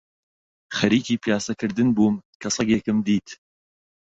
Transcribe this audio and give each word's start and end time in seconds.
خەریکی 0.77 1.21
پیاسە 1.23 1.53
کردن 1.59 1.89
بووم 1.95 2.15
کە 2.41 2.47
سەگێکم 2.55 2.97
دیت 3.07 3.27